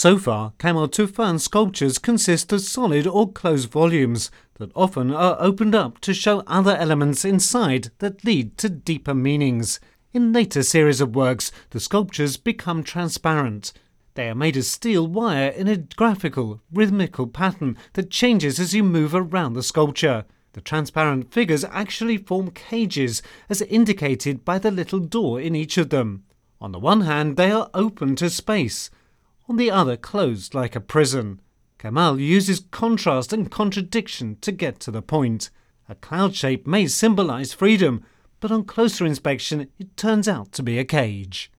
[0.00, 5.74] So far, Kemal Tufan sculptures consist of solid or closed volumes that often are opened
[5.74, 9.78] up to show other elements inside that lead to deeper meanings.
[10.14, 13.74] In later series of works, the sculptures become transparent.
[14.14, 18.82] They are made of steel wire in a graphical, rhythmical pattern that changes as you
[18.82, 20.24] move around the sculpture.
[20.54, 23.20] The transparent figures actually form cages,
[23.50, 26.24] as indicated by the little door in each of them.
[26.58, 28.88] On the one hand, they are open to space,
[29.50, 31.40] on the other, closed like a prison.
[31.76, 35.50] Kemal uses contrast and contradiction to get to the point.
[35.88, 38.04] A cloud shape may symbolize freedom,
[38.38, 41.48] but on closer inspection, it turns out to be a cage.